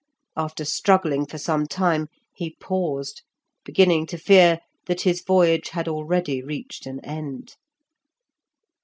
After 0.35 0.65
struggling 0.65 1.27
for 1.27 1.37
some 1.37 1.67
time, 1.67 2.07
he 2.33 2.55
paused, 2.59 3.21
beginning 3.63 4.07
to 4.07 4.17
fear 4.17 4.57
that 4.87 5.01
his 5.01 5.21
voyage 5.21 5.69
had 5.69 5.87
already 5.87 6.41
reached 6.41 6.87
an 6.87 7.05
end. 7.05 7.55